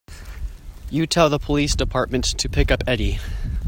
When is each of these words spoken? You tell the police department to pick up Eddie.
You 0.89 1.05
tell 1.05 1.29
the 1.29 1.37
police 1.37 1.75
department 1.75 2.25
to 2.39 2.49
pick 2.49 2.71
up 2.71 2.81
Eddie. 2.87 3.19